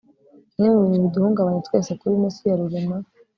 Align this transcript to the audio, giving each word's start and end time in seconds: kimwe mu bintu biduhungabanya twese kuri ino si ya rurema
kimwe 0.51 0.67
mu 0.77 0.81
bintu 0.89 1.05
biduhungabanya 1.07 1.61
twese 1.67 1.91
kuri 1.99 2.13
ino 2.15 2.29
si 2.35 2.43
ya 2.49 2.55
rurema 2.59 2.97